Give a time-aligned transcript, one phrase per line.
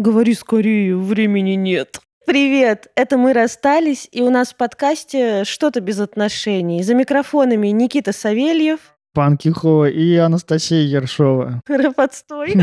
[0.00, 2.00] Говори скорее, времени нет.
[2.24, 6.82] Привет, это мы расстались, и у нас в подкасте «Что-то без отношений».
[6.82, 8.96] За микрофонами Никита Савельев.
[9.12, 11.60] Пан Кихо и Анастасия Ершова.
[11.68, 12.54] Рэп-отстой.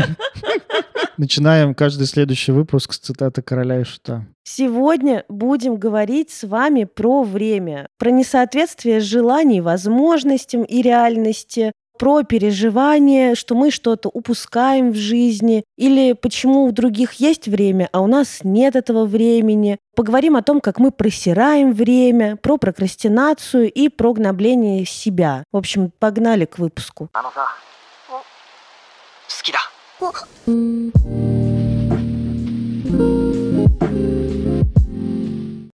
[1.16, 4.26] Начинаем каждый следующий выпуск с цитаты короля и шута.
[4.42, 13.34] Сегодня будем говорить с вами про время, про несоответствие желаний, возможностям и реальности, про переживание,
[13.34, 18.40] что мы что-то упускаем в жизни, или почему у других есть время, а у нас
[18.44, 19.78] нет этого времени.
[19.94, 25.44] Поговорим о том, как мы просираем время, про прокрастинацию и про гнобление себя.
[25.52, 27.10] В общем, погнали к выпуску.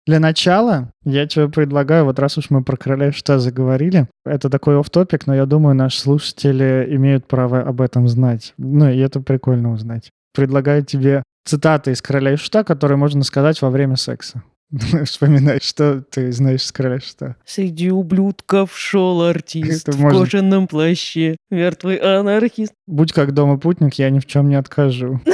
[0.06, 4.78] Для начала я тебе предлагаю, вот раз уж мы про короля шута заговорили, это такой
[4.78, 8.54] оф топик но я думаю, наши слушатели имеют право об этом знать.
[8.58, 10.10] Ну, и это прикольно узнать.
[10.34, 14.42] Предлагаю тебе цитаты из короля шута, которые можно сказать во время секса.
[15.04, 17.36] Вспоминай, что ты знаешь с короля шута.
[17.44, 20.20] Среди ублюдков шел артист Это в можно...
[20.20, 22.72] кожаном плаще, мертвый анархист.
[22.86, 25.20] Будь как дома путник, я ни в чем не откажу.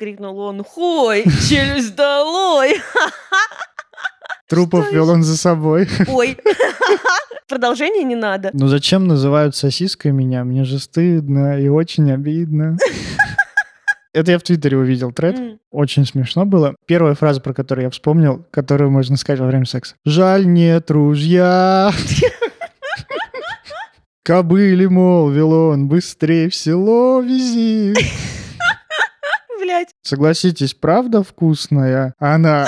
[0.00, 2.76] Крикнул он, хой, челюсть долой.
[4.48, 5.90] Трупов вел он за собой.
[6.08, 6.38] Ой.
[7.50, 8.48] Продолжение не надо.
[8.54, 10.42] Ну зачем называют сосиской меня?
[10.44, 12.78] Мне же стыдно и очень обидно.
[14.14, 15.38] Это я в Твиттере увидел тред.
[15.38, 15.58] Mm.
[15.70, 16.76] Очень смешно было.
[16.86, 19.96] Первая фраза, про которую я вспомнил, которую можно сказать во время секса.
[20.06, 21.92] Жаль, нет ружья.
[24.22, 27.92] Кобыли, мол, вел он, быстрее в село вези.
[29.60, 29.88] Блять.
[30.02, 32.66] Согласитесь, правда вкусная она?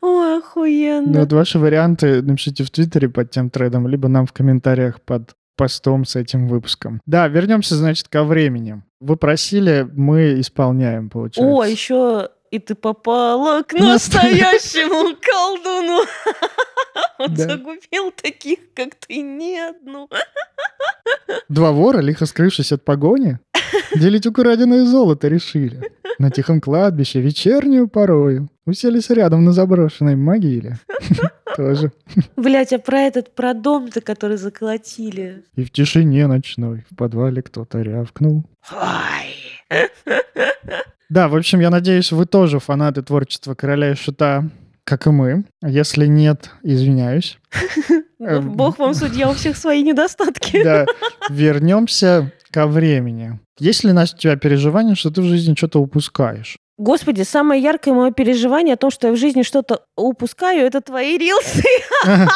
[0.00, 1.12] Ой, охуенно.
[1.12, 5.34] Ну, вот ваши варианты напишите в Твиттере под тем трейдом, либо нам в комментариях под
[5.56, 7.00] постом с этим выпуском.
[7.06, 8.82] Да, вернемся, значит, ко времени.
[9.00, 11.54] Вы просили, мы исполняем, получается.
[11.54, 16.04] О, еще и ты попала к настоящему колдуну.
[17.18, 20.08] Он загубил таких, как ты, не одну.
[21.48, 23.38] Два вора, лихо скрывшись от погони,
[23.94, 25.90] делить украденное золото решили.
[26.18, 30.78] На тихом кладбище вечернюю порою уселись рядом на заброшенной могиле.
[31.56, 31.92] Тоже.
[32.36, 35.44] Блять, а про этот, про дом-то, который заколотили.
[35.54, 38.44] И в тишине ночной в подвале кто-то рявкнул.
[38.72, 39.80] Ой.
[41.10, 44.48] Да, в общем, я надеюсь, вы тоже фанаты творчества короля и шута,
[44.84, 45.44] как и мы.
[45.62, 47.38] Если нет, извиняюсь.
[48.18, 50.62] Бог вам судья, у всех свои недостатки.
[50.62, 50.86] Да,
[51.28, 53.40] вернемся ко времени.
[53.58, 56.56] Есть ли, Настя, у тебя переживание, что ты в жизни что-то упускаешь?
[56.78, 61.18] Господи, самое яркое мое переживание о том, что я в жизни что-то упускаю, это твои
[61.18, 61.62] рилсы.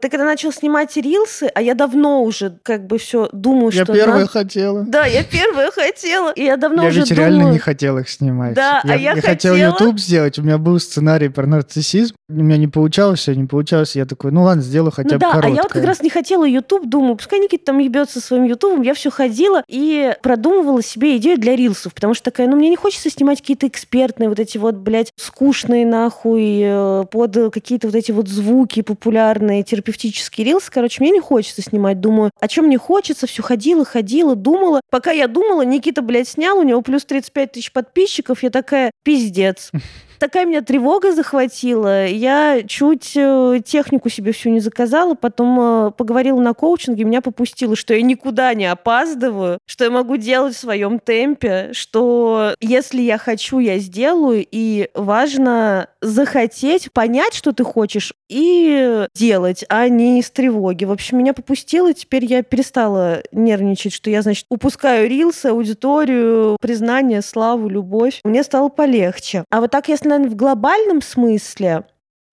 [0.00, 3.92] Ты когда начал снимать рилсы, а я давно уже как бы все думаю, я что...
[3.92, 4.30] Я первая надо...
[4.30, 4.84] хотела.
[4.84, 6.32] Да, я первая хотела.
[6.32, 7.30] И я давно я уже ведь думаю...
[7.30, 8.54] реально не хотел их снимать.
[8.54, 9.56] Да, я, а я, я хотела...
[9.56, 13.46] хотел YouTube сделать, у меня был сценарий про нарциссизм, у меня не получалось, все не
[13.46, 15.52] получалось, я такой, ну ладно, сделаю хотя ну, бы да, короткое.
[15.52, 18.84] а я вот как раз не хотела YouTube, думаю, пускай Никита там ебется своим YouTube,
[18.84, 22.76] я все ходила и продумывала себе идею для рилсов, потому что такая, ну мне не
[22.76, 28.12] хочется снимать какие-то экспертные вот эти вот, блядь, скучные нахуй э, под какие-то вот эти
[28.12, 32.00] вот звуки популярные, терапевтические рилсы, короче, мне не хочется снимать.
[32.00, 33.26] Думаю, о чем мне хочется?
[33.26, 34.80] Все ходила, ходила, думала.
[34.90, 38.42] Пока я думала, Никита, блядь, снял, у него плюс 35 тысяч подписчиков.
[38.42, 39.70] Я такая, пиздец
[40.20, 42.06] такая меня тревога захватила.
[42.06, 47.74] Я чуть э, технику себе всю не заказала, потом э, поговорила на коучинге, меня попустило,
[47.74, 53.18] что я никуда не опаздываю, что я могу делать в своем темпе, что если я
[53.18, 60.30] хочу, я сделаю, и важно захотеть, понять, что ты хочешь, и делать, а не из
[60.30, 60.84] тревоги.
[60.84, 67.22] В общем, меня попустило, теперь я перестала нервничать, что я, значит, упускаю рилсы, аудиторию, признание,
[67.22, 68.20] славу, любовь.
[68.24, 69.44] Мне стало полегче.
[69.50, 71.84] А вот так, если наверное, в глобальном смысле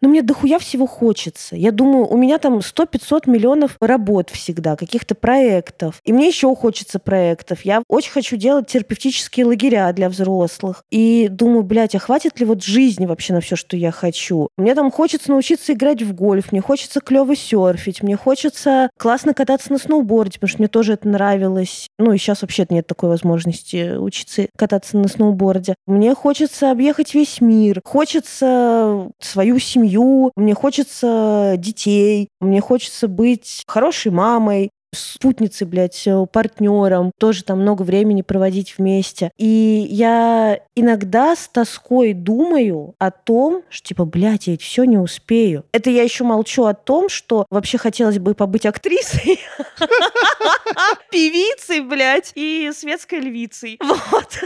[0.02, 1.56] но мне дохуя всего хочется.
[1.56, 6.02] Я думаю, у меня там 100-500 миллионов работ всегда, каких-то проектов.
[6.04, 7.62] И мне еще хочется проектов.
[7.64, 10.84] Я очень хочу делать терапевтические лагеря для взрослых.
[10.92, 14.50] И думаю, блядь, а хватит ли вот жизни вообще на все, что я хочу?
[14.58, 19.72] Мне там хочется научиться играть в гольф, мне хочется клево серфить, мне хочется классно кататься
[19.72, 21.88] на сноуборде, потому что мне тоже это нравилось.
[21.98, 25.76] Ну и сейчас вообще нет такой возможности учиться кататься на сноуборде.
[25.88, 33.64] Мне хочется объехать весь мир, хочется свою семью семью, мне хочется детей, мне хочется быть
[33.68, 34.70] хорошей мамой.
[34.94, 39.32] Спутницей, блядь, э, партнером, тоже там много времени проводить вместе.
[39.38, 44.98] И я иногда с тоской думаю о том, что типа, блядь, я ведь все не
[44.98, 45.66] успею.
[45.72, 49.40] Это я еще молчу о том, что вообще хотелось бы побыть актрисой,
[51.12, 53.80] певицей, блядь, и светской львицей.
[54.12, 54.40] Вот.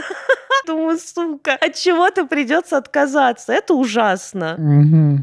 [0.66, 3.52] Думаю, сука, от чего-то придется отказаться.
[3.52, 4.56] Это ужасно.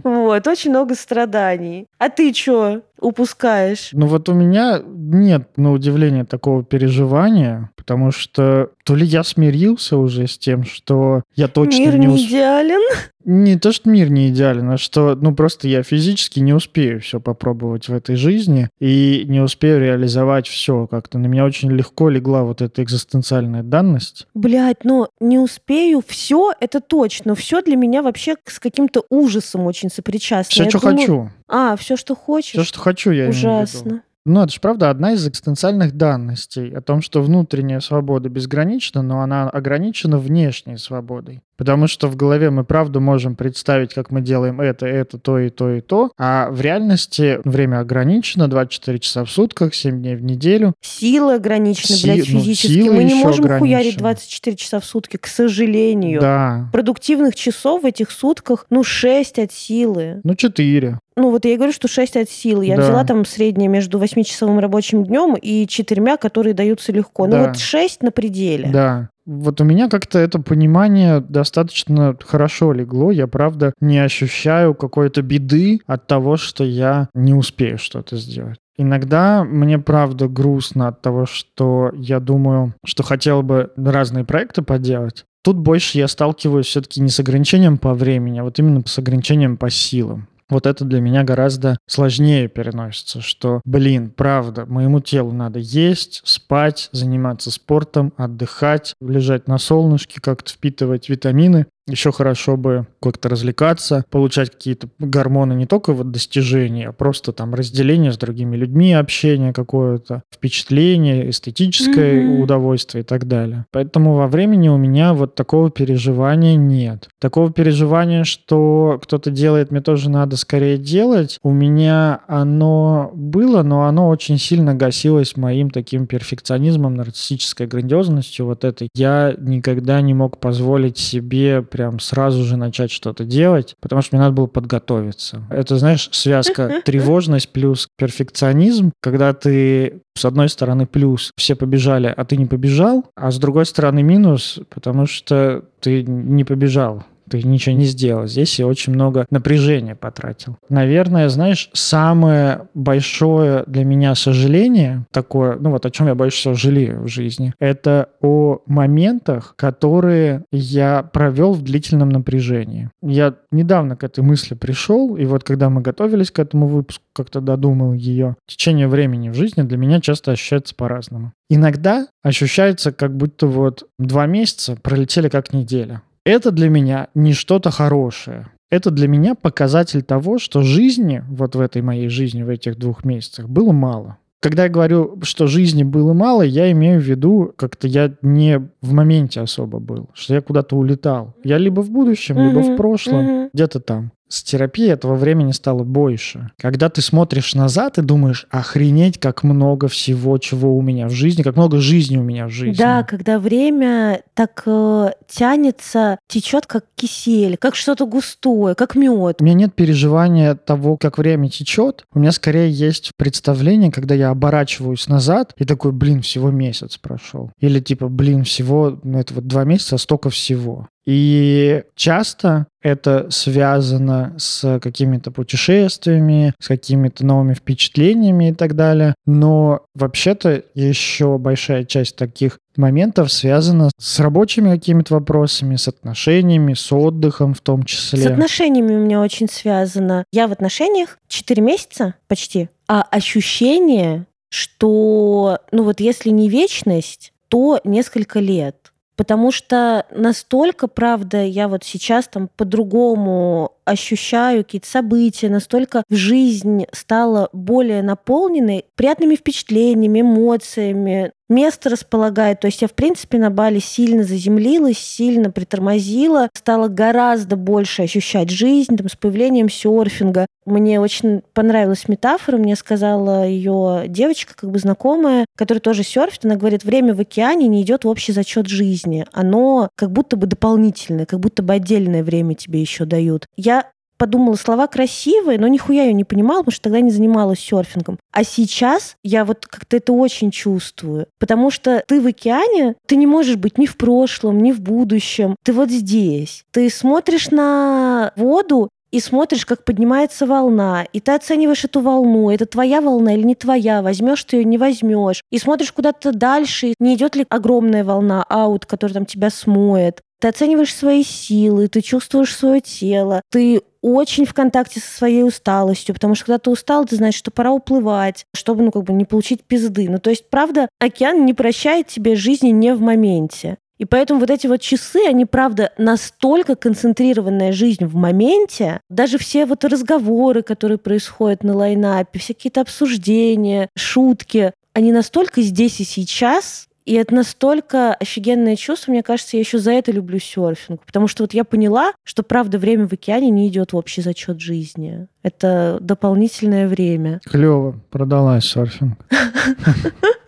[0.03, 1.87] Вот, очень много страданий.
[1.97, 2.81] А ты что?
[3.01, 3.89] упускаешь?
[3.93, 4.81] Ну вот у меня
[5.13, 11.23] нет, на удивление, такого переживания, потому что то ли я смирился уже с тем, что
[11.35, 12.07] я точно мир не...
[12.07, 12.81] Не идеален?
[13.25, 17.19] Не то, что мир не идеален, а что, ну, просто я физически не успею все
[17.19, 20.87] попробовать в этой жизни и не успею реализовать все.
[20.87, 24.27] Как-то на меня очень легко легла вот эта экзистенциальная данность.
[24.33, 27.35] Блять, но не успею все, это точно.
[27.35, 30.51] Все для меня вообще с каким-то ужасом очень сопричастно.
[30.51, 30.97] Все, я что думаю...
[30.97, 31.29] хочу.
[31.47, 32.51] А, все, что хочешь.
[32.51, 34.01] Все, что хочу, я Ужасно.
[34.25, 39.21] Ну, это же правда одна из экзистенциальных данностей о том, что внутренняя свобода безгранична, но
[39.21, 41.41] она ограничена внешней свободой.
[41.59, 45.49] Потому что в голове мы правда можем представить, как мы делаем это, это, то и
[45.49, 50.23] то и то, а в реальности время ограничено, 24 часа в сутках, 7 дней в
[50.23, 50.73] неделю.
[50.81, 52.73] Сила ограничена, Си- блядь, ну, физически.
[52.73, 53.99] сила мы не можем хуярить ограничена.
[53.99, 56.21] 24 часа в сутки, к сожалению.
[56.21, 56.69] Да.
[56.71, 60.21] Продуктивных часов в этих сутках, ну, 6 от силы.
[60.23, 60.97] Ну, 4.
[61.17, 62.65] Ну, вот я и говорю, что 6 от силы.
[62.67, 62.83] Я Да.
[62.83, 67.25] взяла там среднее между 8-часовым рабочим днем и четырьмя, которые даются легко.
[67.25, 67.47] Ну, Да.
[67.47, 68.69] вот 6 на пределе.
[68.71, 69.09] Да.
[69.31, 73.11] Вот у меня как-то это понимание достаточно хорошо легло.
[73.11, 78.57] Я, правда, не ощущаю какой-то беды от того, что я не успею что-то сделать.
[78.75, 85.25] Иногда мне правда грустно от того, что я думаю, что хотел бы разные проекты поделать.
[85.43, 89.57] Тут больше я сталкиваюсь все-таки не с ограничением по времени, а вот именно с ограничением
[89.57, 90.27] по силам.
[90.49, 96.89] Вот это для меня гораздо сложнее переносится, что, блин, правда, моему телу надо есть, спать,
[96.91, 101.67] заниматься спортом, отдыхать, лежать на солнышке, как-то впитывать витамины.
[101.89, 107.53] Еще хорошо бы как-то развлекаться, получать какие-то гормоны не только вот достижения, а просто там
[107.55, 112.41] разделение с другими людьми, общение какое-то, впечатление, эстетическое Мгм.
[112.41, 113.65] удовольствие и так далее.
[113.71, 117.09] Поэтому во времени у меня вот такого переживания нет.
[117.19, 123.85] Такого переживания, что кто-то делает, мне тоже надо скорее делать, у меня оно было, но
[123.85, 128.89] оно очень сильно гасилось моим таким перфекционизмом, нарциссической грандиозностью вот этой.
[128.95, 134.21] Я никогда не мог позволить себе прям сразу же начать что-то делать, потому что мне
[134.21, 135.43] надо было подготовиться.
[135.49, 142.25] Это, знаешь, связка тревожность плюс перфекционизм, когда ты с одной стороны плюс, все побежали, а
[142.25, 147.75] ты не побежал, а с другой стороны минус, потому что ты не побежал ты ничего
[147.75, 148.27] не сделал.
[148.27, 150.57] Здесь я очень много напряжения потратил.
[150.69, 156.53] Наверное, знаешь, самое большое для меня сожаление такое, ну вот о чем я больше всего
[156.53, 162.89] жалею в жизни, это о моментах, которые я провел в длительном напряжении.
[163.01, 167.41] Я недавно к этой мысли пришел, и вот когда мы готовились к этому выпуску, как-то
[167.41, 171.33] додумал ее, течение времени в жизни для меня часто ощущается по-разному.
[171.49, 176.01] Иногда ощущается, как будто вот два месяца пролетели как неделя.
[176.29, 178.49] Это для меня не что-то хорошее.
[178.69, 183.03] Это для меня показатель того, что жизни, вот в этой моей жизни, в этих двух
[183.03, 184.19] месяцах, было мало.
[184.39, 188.93] Когда я говорю, что жизни было мало, я имею в виду, как-то я не в
[188.93, 191.33] моменте особо был, что я куда-то улетал.
[191.43, 194.11] Я либо в будущем, либо в прошлом, где-то там.
[194.29, 196.51] С терапией этого времени стало больше.
[196.57, 201.41] Когда ты смотришь назад и думаешь, охренеть, как много всего, чего у меня в жизни,
[201.41, 202.77] как много жизни у меня в жизни.
[202.77, 209.37] Да, когда время так э, тянется, течет как кисель, как что-то густое, как мед.
[209.41, 212.05] У меня нет переживания того, как время течет.
[212.13, 217.51] У меня скорее есть представление, когда я оборачиваюсь назад и такой, блин, всего месяц прошел.
[217.59, 220.87] Или типа, блин, всего, ну это вот два месяца, а столько всего.
[221.11, 229.15] И часто это связано с какими-то путешествиями, с какими-то новыми впечатлениями и так далее.
[229.25, 236.91] Но вообще-то еще большая часть таких моментов связана с рабочими какими-то вопросами, с отношениями, с
[236.91, 238.21] отдыхом в том числе.
[238.21, 240.25] С отношениями у меня очень связано.
[240.31, 247.79] Я в отношениях 4 месяца почти, а ощущение, что, ну вот если не вечность, то
[247.83, 248.88] несколько лет.
[249.19, 257.49] Потому что настолько, правда, я вот сейчас там по-другому ощущаю какие-то события, настолько жизнь стала
[257.53, 262.59] более наполненной приятными впечатлениями, эмоциями, место располагает.
[262.61, 268.49] То есть я, в принципе, на Бали сильно заземлилась, сильно притормозила, стала гораздо больше ощущать
[268.49, 270.45] жизнь там, с появлением серфинга.
[270.65, 276.55] Мне очень понравилась метафора, мне сказала ее девочка, как бы знакомая, которая тоже серфит, она
[276.55, 279.25] говорит, время в океане не идет в общий зачет жизни.
[279.33, 283.47] Оно как будто бы дополнительное, как будто бы отдельное время тебе еще дают.
[283.57, 283.78] Я
[284.19, 288.19] подумала, слова красивые, но нихуя ее не понимала, потому что тогда не занималась серфингом.
[288.31, 291.25] А сейчас я вот как-то это очень чувствую.
[291.39, 295.55] Потому что ты в океане, ты не можешь быть ни в прошлом, ни в будущем.
[295.63, 296.65] Ты вот здесь.
[296.71, 302.67] Ты смотришь на воду, и смотришь, как поднимается волна, и ты оцениваешь эту волну, это
[302.67, 307.15] твоя волна или не твоя, возьмешь ты ее, не возьмешь, и смотришь куда-то дальше, не
[307.15, 310.21] идет ли огромная волна, аут, которая там тебя смоет.
[310.39, 316.13] Ты оцениваешь свои силы, ты чувствуешь свое тело, ты очень в контакте со своей усталостью,
[316.15, 319.25] потому что когда ты устал, ты знаешь, что пора уплывать, чтобы, ну, как бы не
[319.25, 320.09] получить пизды.
[320.09, 323.77] Ну, то есть, правда, океан не прощает тебе жизни не в моменте.
[323.97, 329.65] И поэтому вот эти вот часы, они, правда, настолько концентрированная жизнь в моменте, даже все
[329.65, 336.88] вот разговоры, которые происходят на лайнапе, все какие-то обсуждения, шутки, они настолько здесь и сейчас,
[337.09, 341.03] и это настолько офигенное чувство, мне кажется, я еще за это люблю серфинг.
[341.07, 344.59] Потому что вот я поняла, что правда время в океане не идет в общий зачет
[344.59, 345.27] жизни.
[345.41, 347.41] Это дополнительное время.
[347.45, 349.17] Клево, продалась серфинг.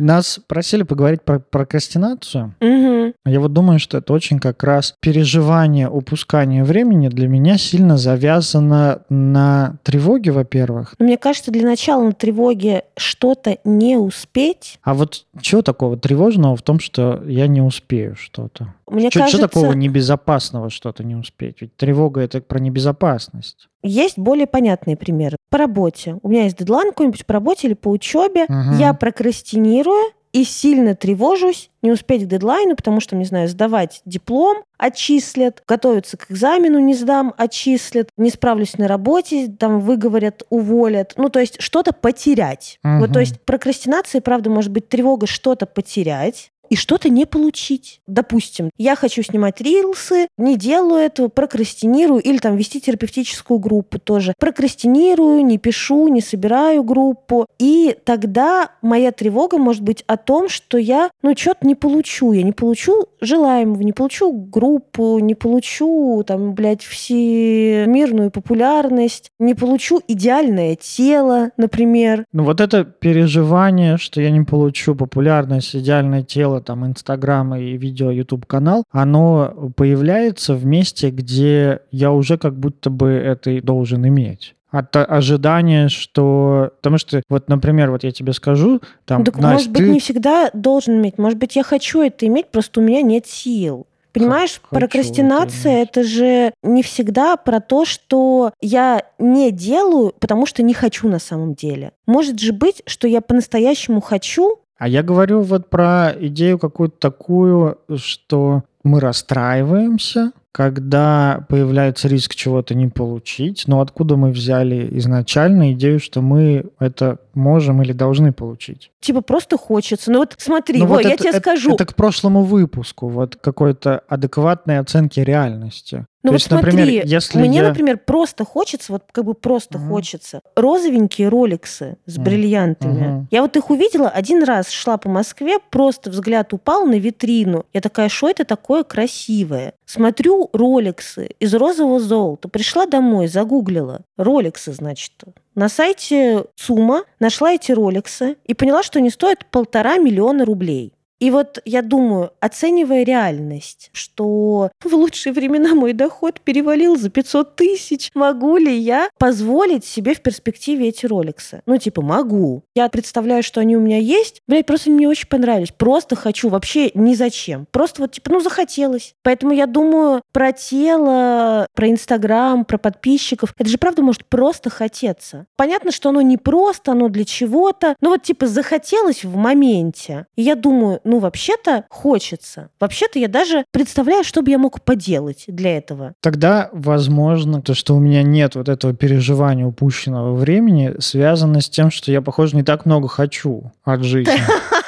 [0.00, 2.54] Нас просили поговорить про прокрастинацию.
[2.60, 3.12] Угу.
[3.26, 9.02] Я вот думаю, что это очень как раз переживание упускания времени для меня сильно завязано
[9.10, 10.94] на тревоге, во-первых.
[10.98, 14.78] Мне кажется, для начала на тревоге что-то не успеть.
[14.82, 18.74] А вот чего такого тревожного в том, что я не успею что-то?
[18.90, 19.38] Мне что, кажется...
[19.38, 21.56] что такого небезопасного что-то не успеть?
[21.60, 23.68] Ведь тревога— это про небезопасность.
[23.82, 25.36] Есть более понятные примеры.
[25.50, 26.18] По работе.
[26.22, 28.44] У меня есть дедлайн какой-нибудь по работе или по учебе.
[28.44, 28.78] Угу.
[28.78, 34.58] Я прокрастинирую и сильно тревожусь не успеть к дедлайну, потому что, не знаю, сдавать диплом
[34.78, 41.14] отчислят, готовиться к экзамену не сдам, отчислят, не справлюсь на работе, там выговорят, уволят.
[41.16, 42.78] Ну, то есть что-то потерять.
[42.84, 42.98] Угу.
[43.00, 48.00] Вот, то есть прокрастинация, правда, может быть тревога что-то потерять, и что-то не получить.
[48.06, 54.34] Допустим, я хочу снимать рилсы, не делаю этого, прокрастинирую, или там вести терапевтическую группу тоже.
[54.38, 57.46] Прокрастинирую, не пишу, не собираю группу.
[57.58, 62.32] И тогда моя тревога может быть о том, что я, ну, что-то не получу.
[62.32, 70.00] Я не получу желаемого, не получу группу, не получу, там, блядь, всемирную популярность, не получу
[70.06, 72.24] идеальное тело, например.
[72.32, 78.10] Ну, вот это переживание, что я не получу популярность, идеальное тело, там Инстаграм и видео
[78.10, 84.54] YouTube канал, оно появляется в месте, где я уже как будто бы это должен иметь
[84.70, 86.70] от ожидания, что...
[86.76, 89.90] Потому что, вот, например, вот я тебе скажу, там, так, Настя, может быть, ты...
[89.90, 91.18] не всегда должен иметь.
[91.18, 93.86] Может быть, я хочу это иметь, просто у меня нет сил.
[94.12, 100.46] Понимаешь, Хочу прокрастинация это, это же не всегда про то, что я не делаю, потому
[100.46, 101.92] что не хочу на самом деле.
[102.06, 107.78] Может же быть, что я по-настоящему хочу, а я говорю вот про идею какую-то такую,
[107.96, 116.00] что мы расстраиваемся, когда появляется риск чего-то не получить, но откуда мы взяли изначально идею,
[116.00, 118.90] что мы это можем или должны получить?
[119.00, 120.10] Типа просто хочется.
[120.10, 121.74] Ну вот смотри, ну, вот, вот я это, тебе это, скажу.
[121.74, 126.06] Это к прошлому выпуску, вот какой-то адекватной оценки реальности.
[126.22, 127.68] Ну То вот есть, смотри, например, если мне, я...
[127.68, 129.88] например, просто хочется, вот как бы просто Мгм.
[129.88, 132.24] хочется, розовенькие роликсы с Мгм.
[132.24, 133.06] бриллиантами.
[133.06, 133.28] Мгм.
[133.30, 137.64] Я вот их увидела один раз, шла по Москве, просто взгляд упал на витрину.
[137.72, 139.72] Я такая, что это такое красивое?
[139.86, 142.48] Смотрю роликсы из розового золота.
[142.48, 144.02] Пришла домой, загуглила.
[144.18, 145.12] Роликсы, значит.
[145.54, 150.92] На сайте ЦУМа нашла эти роликсы и поняла, что они стоят полтора миллиона рублей.
[151.20, 157.56] И вот я думаю, оценивая реальность, что в лучшие времена мой доход перевалил за 500
[157.56, 161.62] тысяч, могу ли я позволить себе в перспективе эти роликсы?
[161.66, 162.62] Ну, типа, могу.
[162.74, 164.40] Я представляю, что они у меня есть.
[164.48, 165.72] Блядь, просто мне очень понравились.
[165.72, 167.66] Просто хочу, вообще ни зачем.
[167.70, 169.14] Просто вот, типа, ну, захотелось.
[169.22, 173.54] Поэтому я думаю про тело, про Инстаграм, про подписчиков.
[173.58, 175.46] Это же, правда, может просто хотеться.
[175.56, 177.94] Понятно, что оно не просто, оно для чего-то.
[178.00, 180.26] Но вот, типа, захотелось в моменте.
[180.36, 182.70] И я думаю, ну, вообще-то хочется.
[182.78, 186.14] Вообще-то я даже представляю, что бы я мог поделать для этого.
[186.20, 191.90] Тогда, возможно, то, что у меня нет вот этого переживания упущенного времени, связано с тем,
[191.90, 194.32] что я, похоже, не так много хочу от жизни.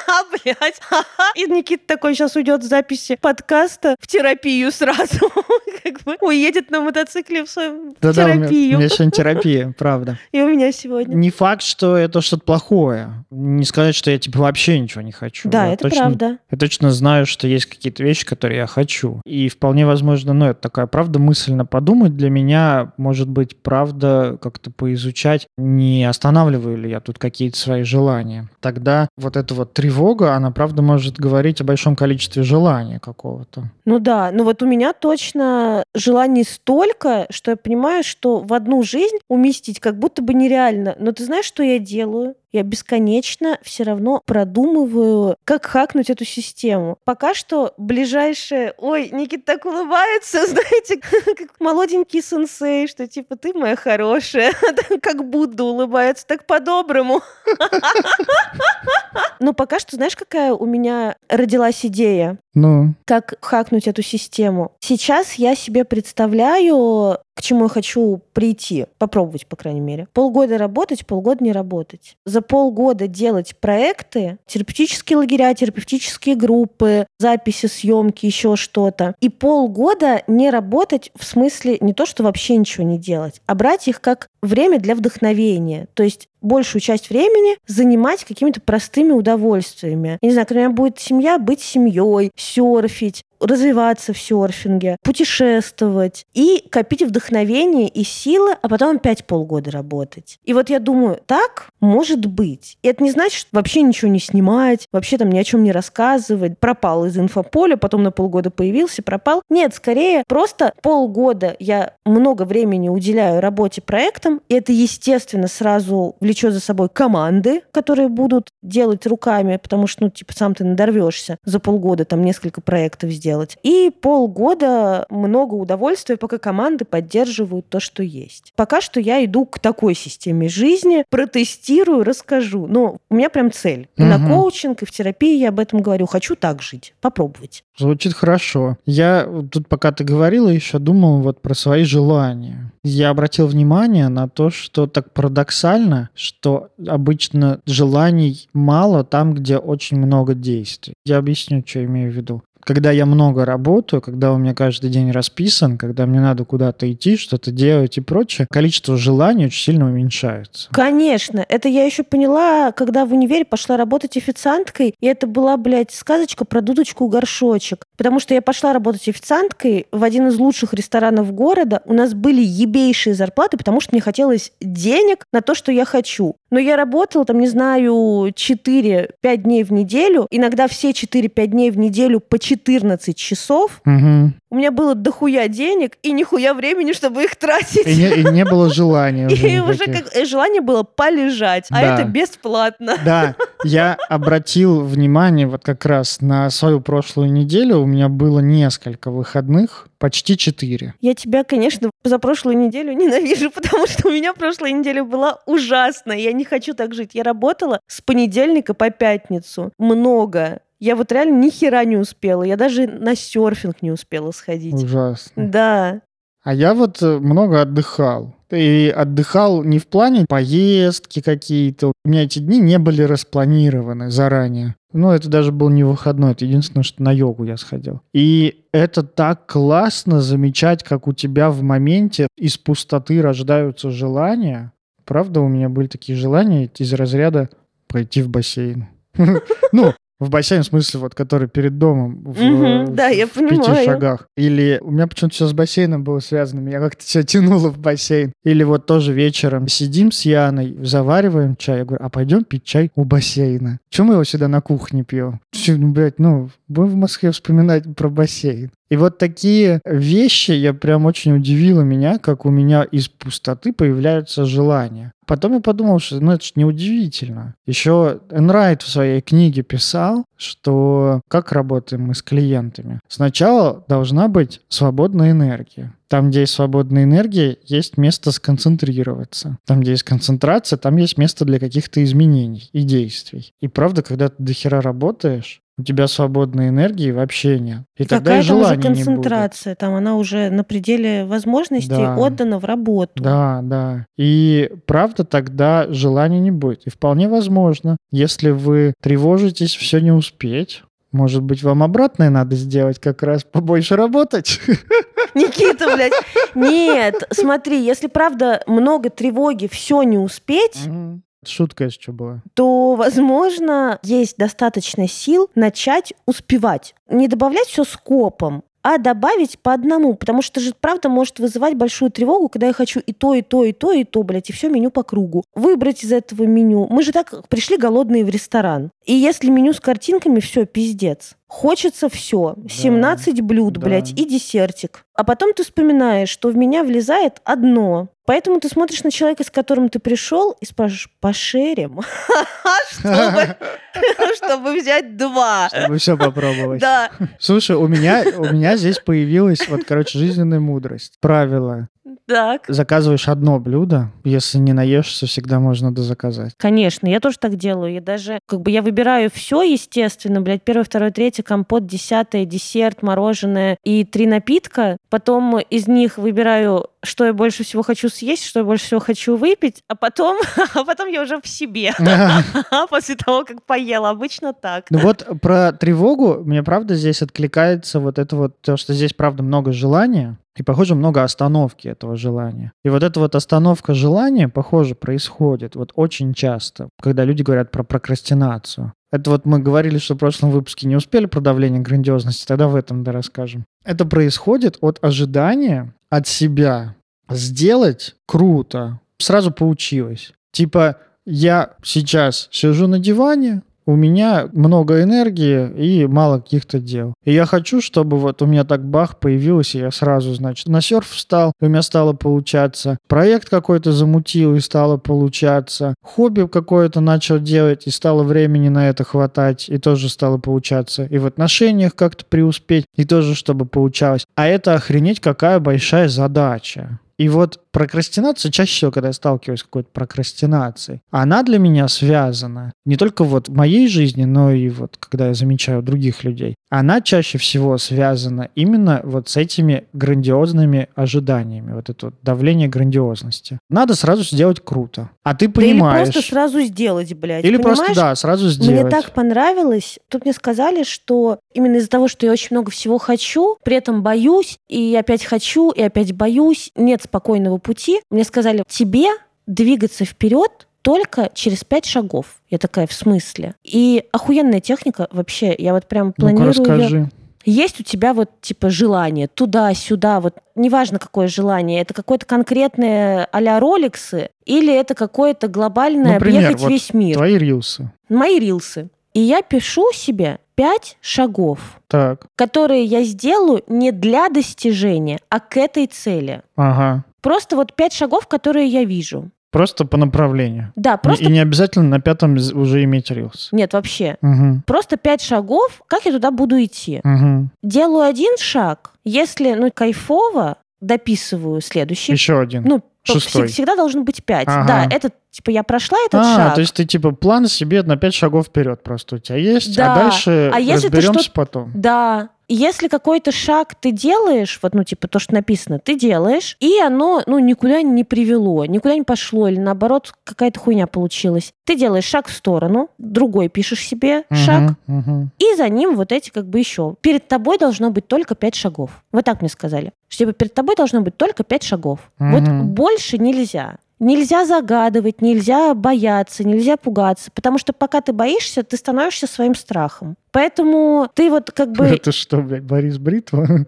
[0.43, 0.79] блядь.
[1.35, 5.29] И Никита такой сейчас уйдет с записи подкаста в терапию сразу.
[5.83, 8.77] Как бы уедет на мотоцикле в свою у меня, у терапию.
[8.77, 10.17] меня сегодня терапия, правда.
[10.31, 11.13] И у меня сегодня.
[11.13, 13.25] Не факт, что это что-то плохое.
[13.31, 15.49] Не сказать, что я типа вообще ничего не хочу.
[15.49, 16.37] Да, Я это точно- правда.
[16.51, 19.21] Я точно знаю, что есть какие-то вещи, которые я хочу.
[19.25, 22.15] И вполне возможно, ну, это такая правда мысленно подумать.
[22.15, 28.49] Для меня, может быть, правда как-то поизучать, не останавливаю ли я тут какие-то свои желания.
[28.61, 33.71] Тогда вот эта вот тревога, она правда может говорить о большом количестве желания какого-то.
[33.85, 38.83] Ну да, ну вот у меня точно желаний столько, что я понимаю, что в одну
[38.83, 40.95] жизнь уместить как будто бы нереально.
[40.99, 42.35] Но ты знаешь, что я делаю?
[42.53, 46.99] Я бесконечно все равно продумываю, как хакнуть эту систему.
[47.03, 48.75] Пока что ближайшее...
[48.77, 51.01] Ой, Никита так улыбается, знаете,
[51.35, 54.53] как молоденький сенсей, что типа ты моя хорошая.
[55.01, 57.21] Как Будда улыбается, так по-доброму.
[59.39, 62.37] Но пока что, знаешь, какая у меня родилась идея?
[62.53, 64.73] Ну, как хакнуть эту систему.
[64.79, 70.07] Сейчас я себе представляю, к чему я хочу прийти, попробовать, по крайней мере.
[70.13, 72.17] Полгода работать, полгода не работать.
[72.25, 79.15] За полгода делать проекты, терапевтические лагеря, терапевтические группы, записи, съемки, еще что-то.
[79.19, 83.87] И полгода не работать в смысле не то, что вообще ничего не делать, а брать
[83.87, 85.87] их как время для вдохновения.
[85.93, 90.17] То есть большую часть времени занимать какими-то простыми удовольствиями.
[90.21, 96.25] Я не знаю, когда у меня будет семья, быть семьей, серфить, развиваться в серфинге, путешествовать
[96.33, 100.39] и копить вдохновение и силы, а потом опять полгода работать.
[100.43, 102.77] И вот я думаю, так может быть.
[102.81, 105.71] И это не значит, что вообще ничего не снимать, вообще там ни о чем не
[105.71, 109.41] рассказывать, пропал из инфополя, потом на полгода появился, пропал.
[109.49, 116.53] Нет, скорее просто полгода я много времени уделяю работе проектам, и это, естественно, сразу влечет
[116.53, 121.59] за собой команды, которые будут делать руками, потому что, ну, типа, сам ты надорвешься за
[121.59, 123.57] полгода там несколько проектов сделать.
[123.61, 128.51] И полгода много удовольствия, пока команды поддерживают то, что есть.
[128.55, 132.65] Пока что я иду к такой системе жизни, протестирую, расскажу.
[132.67, 133.87] Но у меня прям цель.
[133.95, 134.29] И на Мгм.
[134.29, 136.07] коучинг, и в терапии я об этом говорю.
[136.07, 136.95] Хочу так жить.
[137.01, 137.63] Попробовать.
[137.77, 138.77] Звучит хорошо.
[138.85, 142.71] Я тут, пока ты говорила, еще думал вот про свои желания.
[142.83, 149.97] Я обратил внимание на то, что так парадоксально, что обычно желаний мало там, где очень
[149.97, 150.93] много действий.
[151.05, 152.43] Я объясню, что имею в виду.
[152.65, 157.17] Когда я много работаю, когда у меня каждый день расписан, когда мне надо куда-то идти,
[157.17, 160.69] что-то делать и прочее, количество желаний очень сильно уменьшается.
[160.71, 165.91] Конечно, это я еще поняла, когда в универе пошла работать официанткой, и это была, блядь,
[165.91, 167.85] сказочка про дудочку горшочек.
[167.97, 171.81] Потому что я пошла работать официанткой в один из лучших ресторанов города.
[171.85, 176.35] У нас были ебейшие зарплаты, потому что мне хотелось денег на то, что я хочу.
[176.53, 180.27] Но я работала там, не знаю, 4-5 дней в неделю.
[180.29, 183.81] Иногда все 4-5 дней в неделю по 14 часов.
[183.85, 184.35] Мгм.
[184.53, 187.87] У меня было дохуя денег и нихуя времени, чтобы их тратить.
[187.87, 191.81] И, не, и не было желания уже И уже как э, желание было полежать, а
[191.81, 191.95] Да.
[191.95, 192.97] это бесплатно.
[193.03, 197.79] Да, я обратил внимание вот как раз на свою прошлую неделю.
[197.79, 200.93] У меня было несколько выходных, почти четыре.
[201.01, 206.17] Я тебя, конечно, за прошлую неделю ненавижу, потому что у меня прошлая неделя была ужасная.
[206.17, 207.11] Я не хочу так жить.
[207.13, 209.71] Я работала с понедельника по пятницу.
[209.79, 210.59] Много.
[210.83, 212.43] Я вот реально ни хера не успела.
[212.43, 214.73] Я даже на серфинг не успела сходить.
[214.73, 215.47] Ужасно.
[215.47, 216.01] Да.
[216.43, 218.35] А я вот э, много отдыхал.
[218.51, 221.93] И отдыхал не в плане поездки какие-то.
[222.03, 224.75] У меня эти дни не были распланированы заранее.
[224.91, 228.01] Ну, это даже был не выходной, это единственное, что на йогу я сходил.
[228.13, 234.73] И это так классно замечать, как у тебя в моменте из пустоты рождаются желания.
[235.05, 237.47] Правда, у меня были такие желания из разряда
[237.87, 238.87] пойти в бассейн.
[239.71, 242.21] Ну, в бассейн, в смысле, вот, который перед домом.
[242.23, 244.27] в- Мгм, да, я в пяти шагах.
[244.37, 246.59] Или у меня почему-то все с бассейном было связано.
[246.59, 248.33] Меня как-то все тянуло в бассейн.
[248.43, 251.79] Или вот тоже вечером сидим с Яной, завариваем чай.
[251.79, 253.79] Я говорю, а пойдем пить чай у бассейна.
[253.89, 255.39] Чего мы его всегда на кухне пьем?
[255.67, 258.71] Ну, блядь, ну, будем в Москве вспоминать про бассейн.
[258.89, 264.45] И вот такие вещи, я прям очень удивило меня, как у меня из пустоты появляются
[264.45, 265.13] желания.
[265.25, 267.55] Потом я подумал, что ну, это же неудивительно.
[267.65, 272.99] Еще Энрайт в своей книге писал, что как работаем мы с клиентами.
[273.07, 275.93] Сначала должна быть свободная энергия.
[276.09, 279.57] Там, где есть свободная энергия, есть место сконцентрироваться.
[279.65, 283.53] Там, где есть концентрация, там есть место для каких-то изменений и действий.
[283.61, 287.79] И правда, когда ты дохера работаешь, у тебя свободной энергии вообще нет.
[287.97, 289.05] И тогда Какая и там уже желания не будет.
[289.05, 292.15] концентрация, там она уже на пределе возможностей Да.
[292.15, 293.11] отдана в работу.
[293.23, 294.05] Да, да.
[294.17, 296.85] И правда, тогда желания не будет.
[296.85, 302.99] И вполне возможно, если вы тревожитесь все не успеть, может быть, вам обратное надо сделать,
[302.99, 304.59] как раз побольше работать.
[305.35, 306.13] Никита, блядь.
[306.55, 311.23] Нет, смотри, если правда много тревоги, все не успеть, Мгм.
[311.47, 312.41] Шутка еще была.
[312.53, 316.95] то, возможно, есть достаточно сил начать успевать.
[317.09, 322.11] Не добавлять все скопом, а добавить по одному, потому что же правда может вызывать большую
[322.11, 324.69] тревогу, когда я хочу и то, и то, и то, и то, блядь, и все
[324.69, 325.43] меню по кругу.
[325.55, 326.87] Выбрать из этого меню.
[326.89, 328.91] Мы же так пришли голодные в ресторан.
[329.05, 331.35] И если меню с картинками, все, пиздец.
[331.47, 332.55] Хочется все.
[332.67, 333.81] 17 блюд, Да.
[333.85, 335.05] блядь, и десертик.
[335.15, 338.09] А потом ты вспоминаешь, что в меня влезает одно.
[338.25, 341.99] Поэтому ты смотришь на человека, с которым ты пришел, и спрашиваешь, пошерим?
[344.35, 345.69] Чтобы взять два.
[345.69, 346.81] Чтобы все попробовать.
[346.81, 351.17] Да, Слушай, у меня, у меня здесь появилась вот, короче, жизненная мудрость.
[351.21, 351.89] Правило.
[352.33, 352.63] Так.
[352.67, 356.53] Заказываешь одно блюдо, если не наешься, всегда можно дозаказать.
[356.57, 357.93] Конечно, я тоже так делаю.
[357.93, 363.03] Я даже, как бы, я выбираю все, естественно, блядь, первое, второе, третье, компот, десятое, десерт,
[363.03, 364.97] мороженое и три напитка.
[365.09, 369.35] Потом из них выбираю, что я больше всего хочу съесть, что я больше всего хочу
[369.35, 370.37] выпить, а потом,
[370.73, 371.93] а потом я уже в себе
[372.89, 374.09] после того, как поела.
[374.09, 374.85] Обычно так.
[374.89, 379.43] Ну вот про тревогу мне правда здесь откликается вот это вот, то, что здесь правда
[379.43, 382.73] много желания, и, похоже, много остановки этого желания.
[382.83, 387.83] И вот эта вот остановка желания, похоже, происходит вот очень часто, когда люди говорят про
[387.83, 388.93] прокрастинацию.
[389.13, 392.75] Это вот мы говорили, что в прошлом выпуске не успели про давление грандиозности, тогда в
[392.75, 393.63] этом да расскажем.
[393.85, 396.95] Это происходит от ожидания от себя
[397.29, 398.99] сделать круто.
[399.19, 400.33] Сразу получилось.
[400.51, 400.97] Типа,
[401.27, 407.13] я сейчас сижу на диване, у меня много энергии и мало каких-то дел.
[407.23, 411.09] И я хочу, чтобы вот у меня так бах появилось, я сразу, значит, на серф
[411.09, 412.97] встал, у меня стало получаться.
[413.07, 415.95] Проект какой-то замутил, и стало получаться.
[416.03, 421.05] Хобби какое-то начал делать, и стало времени на это хватать, и тоже стало получаться.
[421.05, 424.25] И в отношениях как-то преуспеть, и тоже чтобы получалось.
[424.35, 426.99] А это охренеть какая большая задача.
[427.17, 432.71] И вот прокрастинация, чаще всего, когда я сталкиваюсь с какой-то прокрастинацией, она для меня связана
[432.85, 436.55] не только вот в моей жизни, но и вот когда я замечаю других людей.
[436.69, 443.59] Она чаще всего связана именно вот с этими грандиозными ожиданиями, вот это вот давление грандиозности.
[443.69, 445.09] Надо сразу сделать круто.
[445.23, 446.11] А ты Да или понимаешь...
[446.11, 447.43] просто сразу сделать, блядь.
[447.45, 447.77] Или понимаешь?
[447.77, 448.81] просто, да, сразу сделать.
[448.81, 449.99] Мне так понравилось.
[450.09, 454.03] Тут мне сказали, что именно из-за того, что я очень много всего хочу, при этом
[454.03, 458.01] боюсь, и опять хочу, и опять боюсь, нет спокойного пути.
[458.11, 459.07] Мне сказали, тебе
[459.47, 462.25] двигаться вперед только через пять шагов.
[462.49, 463.55] Я такая, в смысле?
[463.63, 465.55] И охуенная техника вообще.
[465.57, 467.09] Я вот прям планирую её- расскажи.
[467.45, 473.59] есть у тебя вот типа желание туда-сюда, вот неважно какое желание, это какое-то конкретное а-ля
[473.59, 477.15] роликсы или это какое-то глобальное Например, объехать вот весь мир.
[477.17, 477.91] Твои рилсы.
[478.09, 478.89] Мои рилсы.
[479.13, 485.57] И я пишу себе пять шагов, Так, которые я сделаю не для достижения, а к
[485.57, 486.41] этой цели.
[486.55, 487.03] ага.
[487.23, 489.31] Просто вот пять шагов, которые я вижу.
[489.51, 490.73] Просто по направлению.
[490.75, 491.25] Да, просто...
[491.25, 493.49] И не обязательно на пятом уже иметь рилс.
[493.51, 494.17] Нет, вообще.
[494.21, 494.63] Угу.
[494.65, 497.01] Просто пять шагов, как я туда буду идти.
[497.03, 497.49] Угу.
[497.61, 502.11] Делаю один шаг, если, ну, кайфово, дописываю следующий.
[502.11, 502.63] Еще один.
[502.63, 503.43] Ну, Шестой.
[503.43, 504.47] всег- всегда должно быть пять.
[504.47, 504.65] Ага.
[504.67, 506.55] Да, это, типа, я прошла этот а, шаг.
[506.55, 509.93] то есть ты типа план себе на пять шагов вперед просто у тебя есть, Да.
[509.93, 511.71] а дальше А если разберемся что- потом.
[511.75, 512.29] Да.
[512.47, 517.23] Если какой-то шаг ты делаешь, вот, ну, типа, то, что написано, ты делаешь, и оно,
[517.25, 521.53] ну, никуда не привело, никуда не пошло, или наоборот, какая-то хуйня получилась.
[521.63, 525.31] Ты делаешь шаг в сторону, другой пишешь себе шаг, Мгм, мгм.
[525.39, 526.95] и за ним вот эти как бы еще.
[527.01, 529.03] Перед тобой должно быть только пять шагов.
[529.11, 529.93] Вот так мне сказали.
[530.09, 531.99] Что типа, перед тобой должно быть только пять шагов.
[532.19, 532.67] Вот Мгм.
[532.67, 533.77] больше нельзя.
[533.99, 540.15] Нельзя загадывать, нельзя бояться, нельзя пугаться, потому что пока ты боишься, ты становишься своим страхом.
[540.31, 541.85] Поэтому ты вот как бы...
[541.85, 543.45] Это что, блядь, Борис Бритва?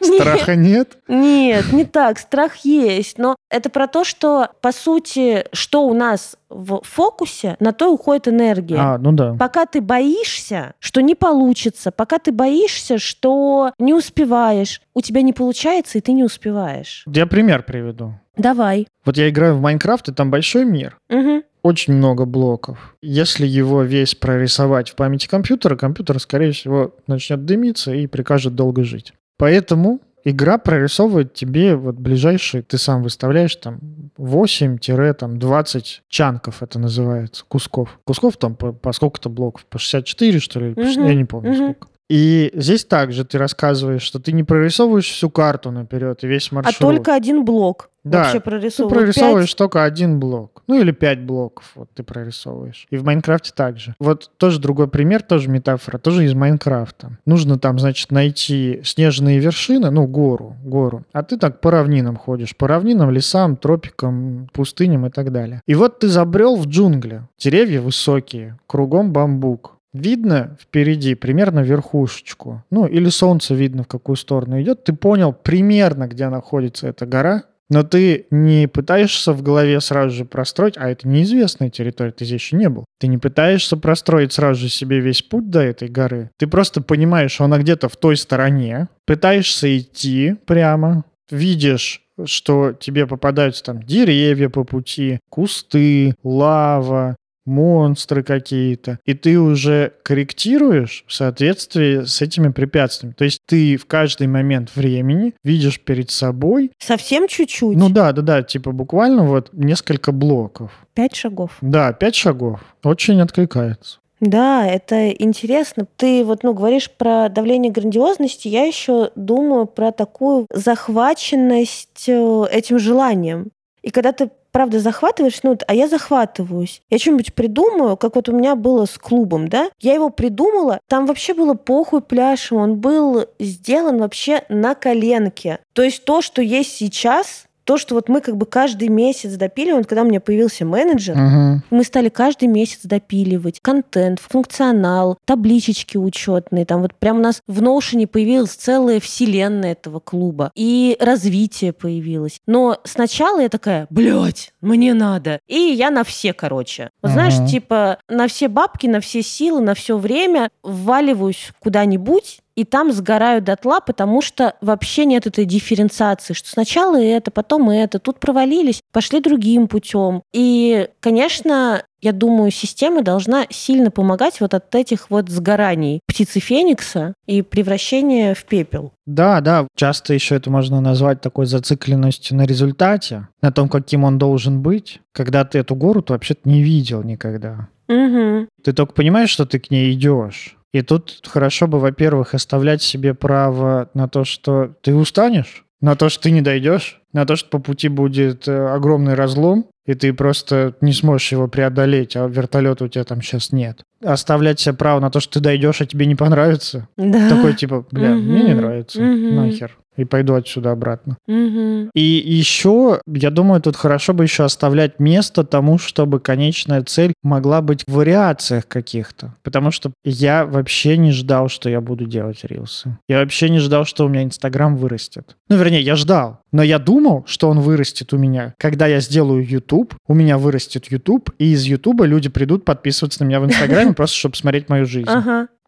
[0.00, 0.98] Страха нет?
[1.08, 2.18] Нет, не так.
[2.18, 3.18] Страх есть.
[3.18, 8.28] Но это про то, что, по сути, что у нас в фокусе, на то уходит
[8.28, 8.76] энергия.
[8.78, 9.34] А, ну да.
[9.34, 15.32] Пока ты боишься, что не получится, пока ты боишься, что не успеваешь, у тебя не
[15.32, 17.04] получается, и ты не успеваешь.
[17.06, 18.14] Я пример приведу.
[18.36, 18.86] Давай.
[19.04, 20.98] Вот я играю в Майнкрафт, и там большой мир.
[21.08, 21.42] Мгм.
[21.62, 22.94] Очень много блоков.
[23.02, 28.84] Если его весь прорисовать в памяти компьютера, компьютер, скорее всего, начнет дымиться и прикажет долго
[28.84, 29.14] жить.
[29.36, 33.80] Поэтому игра прорисовывает тебе вот ближайшие, ты сам выставляешь там
[34.18, 37.98] 8-20 чанков это называется, кусков.
[38.04, 39.66] Кусков там по, по сколько-то блоков?
[39.66, 40.72] По 64, что ли?
[40.72, 40.82] Угу.
[40.82, 41.56] Я не помню угу.
[41.56, 41.88] сколько.
[42.08, 46.76] И здесь также ты рассказываешь, что ты не прорисовываешь всю карту наперед и весь маршрут.
[46.76, 48.94] А только один блок да, вообще прорисовываешь.
[48.94, 49.58] Ты прорисовываешь 5...
[49.58, 50.62] только один блок.
[50.68, 52.86] Ну или пять блоков вот ты прорисовываешь.
[52.90, 53.96] И в Майнкрафте также.
[53.98, 57.18] Вот тоже другой пример, тоже метафора, тоже из Майнкрафта.
[57.26, 61.04] Нужно там, значит, найти снежные вершины, ну, гору, гору.
[61.12, 62.56] А ты так по равнинам ходишь.
[62.56, 65.60] По равнинам, лесам, тропикам, пустыням и так далее.
[65.66, 67.22] И вот ты забрел в джунгли.
[67.38, 69.75] Деревья высокие, кругом бамбук.
[69.92, 72.64] Видно впереди примерно верхушечку.
[72.70, 74.84] Ну, или солнце видно, в какую сторону идет.
[74.84, 77.44] Ты понял примерно, где находится эта гора.
[77.68, 82.40] Но ты не пытаешься в голове сразу же простроить, а это неизвестная территория, ты здесь
[82.40, 82.84] еще не был.
[83.00, 86.30] Ты не пытаешься простроить сразу же себе весь путь до этой горы.
[86.38, 93.06] Ты просто понимаешь, что она где-то в той стороне, пытаешься идти прямо, видишь что тебе
[93.06, 102.04] попадаются там деревья по пути, кусты, лава, монстры какие-то, и ты уже корректируешь в соответствии
[102.04, 103.14] с этими препятствиями.
[103.14, 106.72] То есть ты в каждый момент времени видишь перед собой...
[106.78, 107.76] Совсем чуть-чуть?
[107.76, 110.72] Ну да, да, да, типа буквально вот несколько блоков.
[110.94, 111.52] Пять шагов.
[111.60, 112.60] Да, пять шагов.
[112.82, 113.98] Очень откликается.
[114.20, 115.86] Да, это интересно.
[115.96, 122.78] Ты вот, ну, говоришь про давление грандиозности, я еще думаю про такую захваченность э, этим
[122.78, 123.50] желанием.
[123.82, 126.80] И когда ты правда захватываешь, ну, а я захватываюсь.
[126.88, 129.68] Я что-нибудь придумаю, как вот у меня было с клубом, да?
[129.80, 135.58] Я его придумала, там вообще было похуй пляж, он был сделан вообще на коленке.
[135.74, 139.84] То есть то, что есть сейчас, то, что вот мы как бы каждый месяц допиливаем,
[139.84, 141.56] когда у меня появился менеджер, uh-huh.
[141.70, 147.60] мы стали каждый месяц допиливать контент, функционал, табличечки учетные, там вот прям у нас в
[147.60, 152.40] Notion появилась целая вселенная этого клуба, и развитие появилось.
[152.46, 155.40] Но сначала я такая, блядь, мне надо.
[155.48, 156.90] И я на все, короче.
[157.02, 157.14] Вот uh-huh.
[157.14, 162.92] знаешь, типа на все бабки, на все силы, на все время вваливаюсь куда-нибудь, и там
[162.92, 168.80] сгорают дотла, потому что вообще нет этой дифференциации, что сначала это, потом это, тут провалились,
[168.92, 170.22] пошли другим путем.
[170.32, 177.14] И, конечно, я думаю, система должна сильно помогать вот от этих вот сгораний птицы Феникса
[177.26, 178.92] и превращения в пепел.
[179.06, 184.18] Да, да, часто еще это можно назвать такой зацикленностью на результате, на том, каким он
[184.18, 187.68] должен быть, когда ты эту гору то вообще-то не видел никогда.
[187.88, 188.48] Угу.
[188.64, 190.56] Ты только понимаешь, что ты к ней идешь.
[190.72, 196.08] И тут хорошо бы, во-первых, оставлять себе право на то, что ты устанешь, на то,
[196.08, 200.12] что ты не дойдешь, на то, что по пути будет э, огромный разлом, и ты
[200.12, 203.82] просто не сможешь его преодолеть, а вертолета у тебя там сейчас нет.
[204.04, 206.88] Оставлять себе право на то, что ты дойдешь, а тебе не понравится.
[206.96, 207.30] Да.
[207.30, 208.20] Такой типа, бля, угу.
[208.20, 209.34] мне не нравится, угу.
[209.34, 211.16] нахер и пойду отсюда обратно.
[211.26, 211.90] Угу.
[211.94, 217.62] И еще, я думаю, тут хорошо бы еще оставлять место тому, чтобы конечная цель могла
[217.62, 219.34] быть в вариациях каких-то.
[219.42, 222.98] Потому что я вообще не ждал, что я буду делать рилсы.
[223.08, 225.36] Я вообще не ждал, что у меня Инстаграм вырастет.
[225.48, 226.40] Ну, вернее, я ждал.
[226.56, 228.54] Но я думал, что он вырастет у меня.
[228.56, 233.28] Когда я сделаю YouTube, у меня вырастет YouTube, и из YouTube люди придут подписываться на
[233.28, 235.06] меня в Инстаграме просто, чтобы смотреть мою жизнь.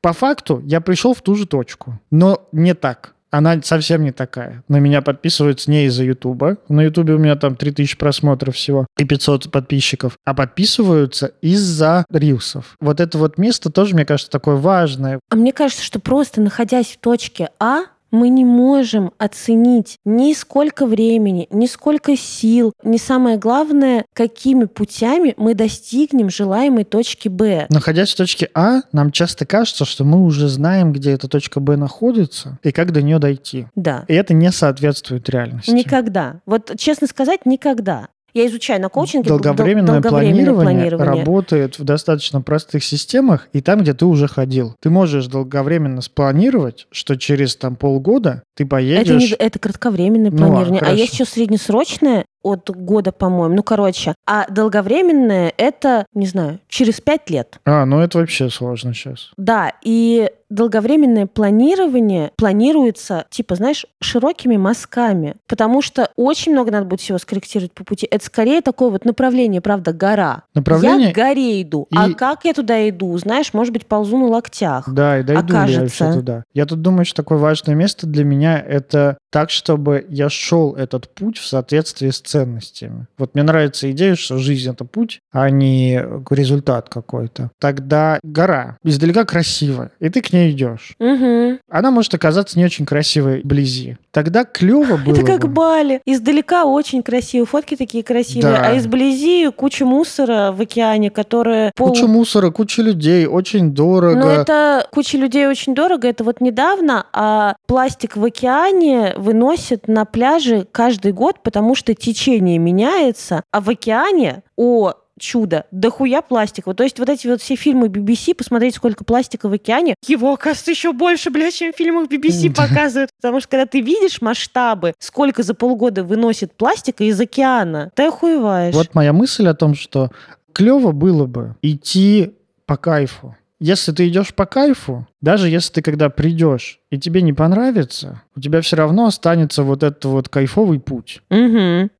[0.01, 4.63] По факту я пришел в ту же точку, но не так она совсем не такая.
[4.69, 6.57] На меня подписываются не из-за Ютуба.
[6.69, 10.17] На Ютубе у меня там 3000 просмотров всего и 500 подписчиков.
[10.25, 12.77] А подписываются из-за рилсов.
[12.81, 15.21] Вот это вот место тоже, мне кажется, такое важное.
[15.29, 20.87] А мне кажется, что просто находясь в точке А, мы не можем оценить ни сколько
[20.87, 27.67] времени, ни сколько сил, ни самое главное, какими путями мы достигнем желаемой точки Б.
[27.71, 31.77] Находясь в точке А, нам часто кажется, что мы уже знаем, где эта точка Б
[31.77, 33.67] находится и как до нее дойти.
[33.75, 34.05] Да.
[34.09, 35.71] И это не соответствует реальности.
[35.71, 36.41] Никогда.
[36.47, 38.09] Вот честно сказать, никогда.
[38.35, 43.81] Я изучаю на коучинге долговременное, долговременное планирование, планирование работает в достаточно простых системах и там,
[43.81, 44.75] где ты уже ходил.
[44.81, 49.09] Ты можешь долговременно спланировать, что через там полгода ты поедешь...
[49.09, 50.83] Это, не, это кратковременное ну, планирование.
[50.83, 53.57] А, а есть еще среднесрочное, от года, по-моему.
[53.57, 54.15] Ну, короче.
[54.27, 57.59] А долговременное это, не знаю, через пять лет.
[57.65, 59.31] А, ну это вообще сложно сейчас.
[59.37, 67.01] Да, и долговременное планирование планируется, типа, знаешь, широкими мазками, потому что очень много надо будет
[67.01, 68.09] всего скорректировать по пути.
[68.11, 70.45] Это скорее такое вот направление, правда, гора.
[70.55, 71.09] Направление?
[71.09, 71.87] Я к горе иду.
[71.91, 71.97] И...
[71.97, 73.17] А как я туда иду?
[73.19, 74.89] Знаешь, может быть, ползу на локтях.
[74.89, 76.05] Да, и дойду окажется.
[76.05, 76.45] я вообще туда.
[76.55, 81.15] Я тут думаю, что такое важное место для меня— это так, чтобы я шел этот
[81.15, 83.07] путь в соответствии с ценностями.
[83.19, 87.51] Вот мне нравится идея, что жизнь— это путь, а не результат какой-то.
[87.61, 90.95] Тогда гора издалека красивая, и ты к ней идешь.
[90.99, 91.59] Угу.
[91.71, 93.97] Она может оказаться не очень красивой вблизи.
[94.19, 95.49] Тогда клево было Это как бы.
[95.49, 96.01] Бали.
[96.05, 98.67] Издалека очень красиво, фотки такие красивые, Да.
[98.67, 101.91] а изблизи куча мусора в океане, которая пол...
[101.91, 104.19] Куча мусора, куча людей, очень дорого.
[104.19, 106.09] Но это куча людей очень дорого.
[106.09, 112.59] Это вот недавно, а пластик в океане выносят на пляже каждый год, потому что течение
[112.59, 116.73] меняется, а в океане, о чудо, дохуя пластика.
[116.75, 120.71] То есть вот эти вот все фильмы BBC, посмотреть, сколько пластика в океане, его, оказывается,
[120.71, 122.63] еще больше, блядь, чем в фильмах BBC Да.
[122.69, 123.11] показывают.
[123.21, 128.75] Потому что когда ты видишь масштабы, сколько за полгода выносит пластика из океана, ты охуеваешь.
[128.75, 130.11] Вот моя мысль о том, что
[130.53, 132.35] клево было бы идти
[132.67, 133.37] по кайфу.
[133.61, 138.41] Если ты идешь по кайфу, даже если ты когда придешь и тебе не понравится, у
[138.41, 141.23] тебя все равно останется вот этот вот кайфовый путь.
[141.29, 141.91] Мгм.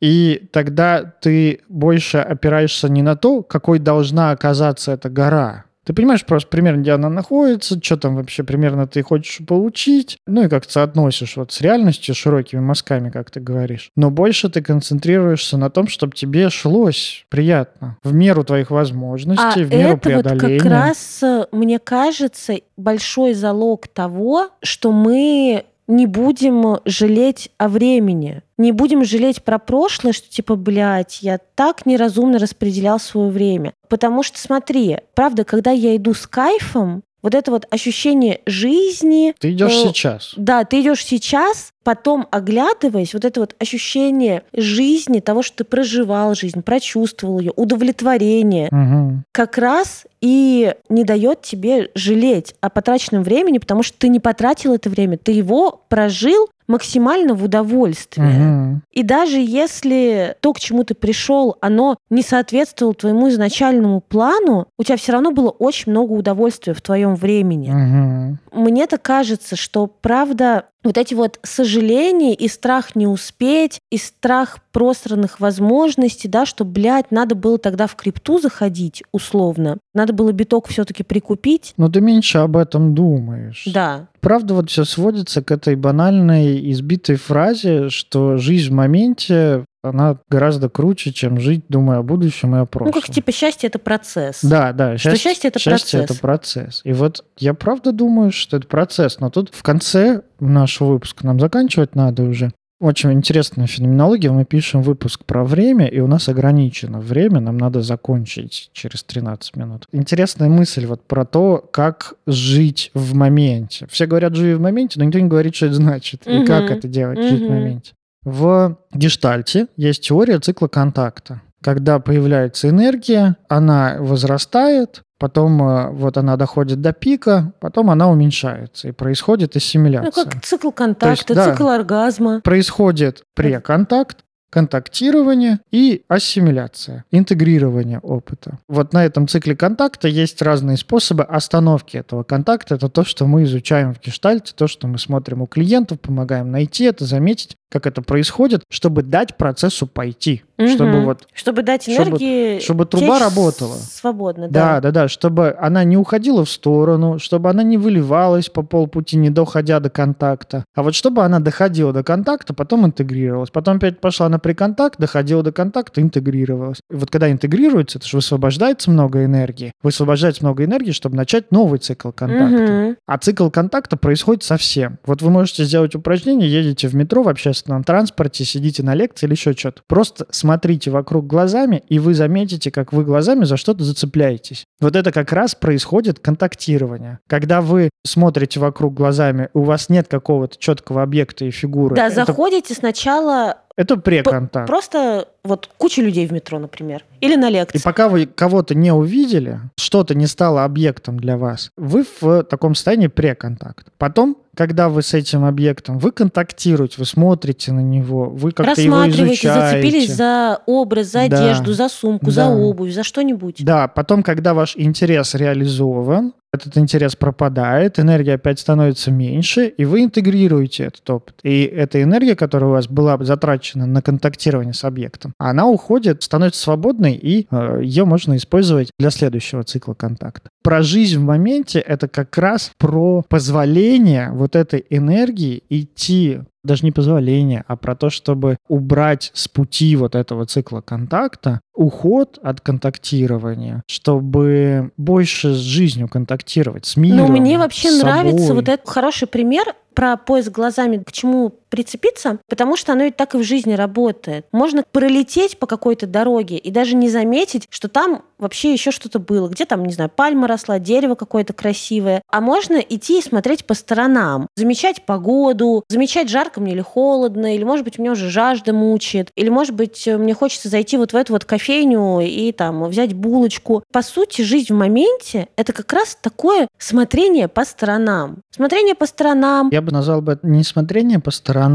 [0.00, 5.64] И тогда ты больше опираешься не на то, какой должна оказаться эта гора.
[5.86, 10.42] Ты понимаешь просто примерно, где она находится, что там вообще примерно ты хочешь получить, ну
[10.42, 13.90] и как соотносишь вот с реальностью широкими мазками, как ты говоришь.
[13.94, 19.62] Но больше ты концентрируешься на том, чтобы тебе шлось приятно, в меру твоих А возможностей,
[19.62, 20.58] в меру это вот преодоления.
[20.58, 28.42] как раз, э, мне кажется, большой залог того, что мы не будем жалеть о времени.
[28.58, 33.72] Не будем жалеть про прошлое, что типа, блядь, я так неразумно распределял свое время.
[33.88, 39.50] Потому что, смотри, правда, когда я иду с кайфом, вот это вот ощущение жизни, Ты
[39.50, 40.32] идешь э, сейчас.
[40.36, 46.36] да, ты идешь сейчас, потом оглядываясь, вот это вот ощущение жизни, того, что ты проживал
[46.36, 49.24] жизнь, прочувствовал ее, удовлетворение, Мгм.
[49.32, 54.74] как раз и не дает тебе жалеть о потраченном времени, потому что ты не потратил
[54.74, 58.26] это время, ты его прожил максимально в удовольствие.
[58.26, 58.82] Мгм.
[58.92, 64.82] И даже если то, к чему ты пришел, оно не соответствовало твоему изначальному плану, у
[64.82, 67.70] тебя все равно было очень много удовольствия в твоем времени.
[67.70, 68.38] Мгм.
[68.52, 75.40] Мне-то кажется, что правда вот эти вот сожаления и страх не успеть, и страх просранных
[75.40, 79.78] возможностей, да, что, блядь, надо было тогда в крипту заходить, условно.
[79.94, 81.72] Надо было биток все-таки прикупить.
[81.76, 83.64] Но ты меньше об этом думаешь.
[83.66, 84.08] Да.
[84.20, 90.68] Правда, вот все сводится к этой банальной, избитой фразе, что жизнь в моменте, она гораздо
[90.68, 92.92] круче, чем жить, думая о будущем и о Ну, прошлом.
[92.92, 94.40] как типа счастье это процесс.
[94.42, 94.96] Да, да.
[94.98, 96.10] Что счастье это счастье процесс.
[96.16, 96.80] это процесс.
[96.84, 99.20] И вот я правда думаю, что это процесс.
[99.20, 102.52] Но тут в конце нашего выпуска нам заканчивать надо уже.
[102.78, 104.30] Очень интересная феноменология.
[104.30, 107.40] Мы пишем выпуск про время, и у нас ограничено время.
[107.40, 109.86] Нам надо закончить через 13 минут.
[109.92, 113.86] Интересная мысль вот про то, как жить в моменте.
[113.90, 116.26] Все говорят «живи в моменте», но никто не говорит, что это значит.
[116.26, 117.92] И как это делать, жить в моменте.
[118.26, 121.42] В гештальте есть теория цикла контакта.
[121.62, 128.88] Когда появляется энергия, она возрастает, потом э, вот она доходит до пика, потом она уменьшается,
[128.88, 130.24] и происходит Ну, ассимиляция.
[130.24, 131.52] как цикл контакта, да.
[131.52, 132.40] цикл оргазма.
[132.40, 134.18] Происходит преконтакт,
[134.50, 138.58] контактирование и ассимиляция, интегрирование опыта.
[138.68, 142.74] Вот на этом цикле контакта есть разные способы остановки этого контакта.
[142.74, 146.84] Это то, что мы изучаем в гештальте, то, что мы смотрим у клиентов, помогаем найти
[146.84, 151.04] это, заметить, как это происходит, чтобы дать процессу пойти, чтобы Мгм.
[151.06, 153.74] вот Чтобы дать чтобы- энергии чтобы труба течь работала.
[153.74, 154.80] Свободно, да, да.
[154.80, 159.30] да, да, чтобы она не уходила в сторону, чтобы она не выливалась по полпути, не
[159.30, 160.64] доходя до контакта.
[160.74, 163.50] А вот чтобы она доходила до контакта, потом интегрировалась.
[163.50, 166.78] Потом опять пошла на приконтакт, доходила до контакта, интегрировалась.
[166.90, 169.72] И вот когда интегрируется, это же высвобождается много энергии.
[169.82, 172.62] Высвобождается много энергии, чтобы начать новый цикл контакта.
[172.62, 172.96] Мгм.
[173.06, 174.98] А цикл контакта происходит совсем.
[175.04, 179.34] Вот вы можете сделать упражнение, едете в метро, в общественном транспорте, сидите на лекции или
[179.34, 179.82] еще что-то.
[179.86, 184.64] Просто смотрите вокруг глазами, и вы заметите, как вы глазами за что-то зацепляетесь.
[184.80, 187.18] Вот это как раз происходит контактирование.
[187.28, 191.96] Когда вы смотрите вокруг глазами, у вас нет какого-то четкого объекта и фигуры.
[191.96, 194.66] Да, это, заходите сначала это преконтакт.
[194.66, 197.80] просто вот куча людей в метро, например, или на И лекции.
[197.82, 203.06] пока вы кого-то не увидели, что-то не стало объектом для вас, вы в таком состоянии
[203.08, 203.88] преконтакт.
[203.98, 209.08] Потом, когда вы с этим объектом, вы контактируете, вы смотрите на него, вы как-то его
[209.08, 209.48] изучаете.
[209.48, 211.36] зацепились за образ, за Да.
[211.38, 212.50] одежду, за сумку, за Да.
[212.50, 213.64] обувь, за что-нибудь.
[213.64, 220.04] Да, потом, когда ваш интерес реализован, этот интерес пропадает, энергия опять становится меньше, и вы
[220.04, 221.34] интегрируете этот опыт.
[221.42, 226.62] И эта энергия, которая у вас была затрачена на контактирование с объектом, она уходит, становится
[226.62, 230.48] свободной, и э, ее можно использовать для следующего цикла контакта.
[230.62, 236.92] Про жизнь в моменте— это как раз про позволение вот этой энергии идти даже не
[236.92, 243.82] позволение, а про то, чтобы убрать с пути вот этого цикла контакта уход от контактирования,
[243.88, 247.18] чтобы больше с жизнью контактировать, с миром.
[247.18, 252.74] Но мне вообще нравится вот этот хороший пример про поиск глазами, к чему прицепиться, потому
[252.76, 254.46] что оно ведь так и в жизни работает.
[254.50, 259.48] Можно пролететь по какой-то дороге и даже не заметить, что там вообще еще что-то было.
[259.48, 262.22] Где там, не знаю, пальма росла, дерево какое-то красивое.
[262.30, 267.64] А можно идти и смотреть по сторонам, замечать погоду, замечать, жарко мне или холодно, или,
[267.64, 271.34] может быть, меня уже жажда мучает, или, может быть, мне хочется зайти вот в эту
[271.34, 273.82] вот кофейню и там взять булочку.
[273.92, 278.38] По сути, жизнь в моменте— это как раз такое смотрение по сторонам.
[278.50, 279.68] Смотрение по сторонам.
[279.72, 281.65] Я бы назвал бы это не смотрение по сторонам,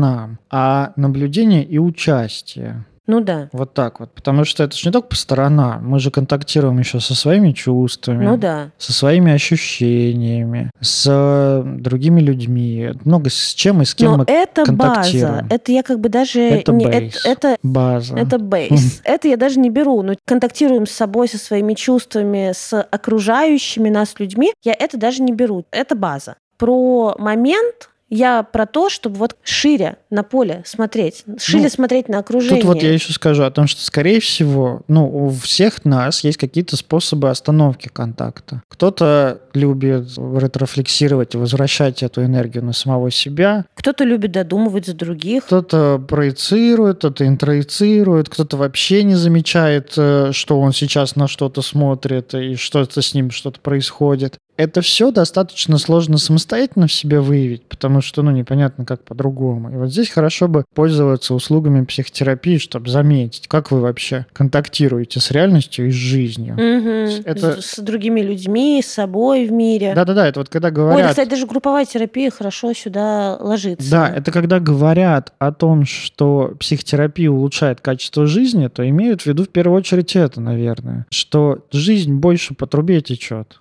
[0.49, 2.85] а наблюдение и участие.
[3.07, 3.49] Ну да.
[3.51, 4.11] Вот так вот.
[4.13, 5.85] Потому что это же не только по сторонам.
[5.85, 8.23] Мы же контактируем еще со своими чувствами.
[8.23, 8.71] Ну да.
[8.77, 12.91] Со своими ощущениями, с другими людьми.
[13.03, 14.93] Много с чем и с кем Но мы это база.
[14.93, 15.47] контактируем.
[15.49, 16.39] Это я как бы даже...
[16.39, 17.25] Это не, бейс.
[17.25, 18.15] это, это База.
[18.17, 19.01] Это бейс.
[19.03, 20.01] Это я даже не беру.
[20.03, 24.53] Но контактируем с собой, со своими чувствами, с окружающими нас людьми.
[24.63, 25.65] Я это даже не беру.
[25.71, 26.35] Это база.
[26.57, 32.19] Про момент я про то, чтобы вот шире на поле смотреть, шире Ну, смотреть на
[32.19, 32.61] окружение.
[32.61, 36.37] Тут вот я еще скажу о том, что, скорее всего, ну, у всех нас есть
[36.37, 38.63] какие-то способы остановки контакта.
[38.67, 45.45] Кто-то любит ретрофлексировать и возвращать эту энергию на самого себя, Кто-то любит додумывать за других.
[45.45, 52.33] кто-то проецирует, кто-то интроицирует, кто-то вообще не замечает, э, что он сейчас на что-то смотрит
[52.33, 54.37] и что-то с ним что-то происходит.
[54.61, 59.71] Это все достаточно сложно самостоятельно в себе выявить, потому что, ну, непонятно, как по-другому.
[59.71, 65.31] И вот здесь хорошо бы пользоваться услугами психотерапии, чтобы заметить, как вы вообще контактируете с
[65.31, 66.53] реальностью и с жизнью.
[66.53, 67.23] Мгм.
[67.25, 69.93] Это- С, с другими людьми, с собой в мире.
[69.95, 71.09] Да-да-да, это вот когда Ой, да, говорят...
[71.09, 73.89] кстати, даже групповая терапия хорошо сюда ложится.
[73.89, 79.43] Да, это когда говорят о том, что психотерапия улучшает качество жизни, то имеют в виду
[79.45, 81.07] в первую очередь это, наверное.
[81.09, 83.59] Что жизнь больше по трубе течет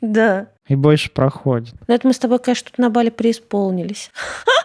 [0.00, 0.48] Да.
[0.66, 1.74] и больше проходит.
[1.86, 4.10] Но это мы с тобой, конечно, тут на бале преисполнились.